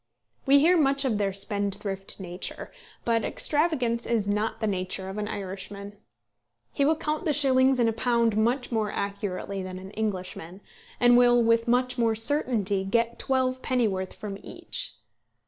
We 0.47 0.57
hear 0.57 0.77
much 0.77 1.05
of 1.05 1.19
their 1.19 1.31
spendthrift 1.31 2.19
nature; 2.19 2.71
but 3.05 3.23
extravagance 3.23 4.07
is 4.07 4.27
not 4.27 4.59
the 4.59 4.65
nature 4.65 5.09
of 5.09 5.19
an 5.19 5.27
Irishman. 5.27 5.95
He 6.73 6.83
will 6.83 6.95
count 6.95 7.23
the 7.23 7.33
shillings 7.33 7.79
in 7.79 7.87
a 7.87 7.93
pound 7.93 8.35
much 8.35 8.71
more 8.71 8.91
accurately 8.91 9.61
than 9.61 9.77
an 9.77 9.91
Englishman, 9.91 10.61
and 10.99 11.17
will 11.19 11.43
with 11.43 11.67
much 11.67 11.99
more 11.99 12.15
certainty 12.15 12.83
get 12.83 13.19
twelve 13.19 13.61
pennyworth 13.61 14.15
from 14.15 14.39
each. 14.41 14.95